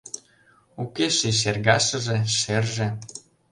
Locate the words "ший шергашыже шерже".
1.17-2.87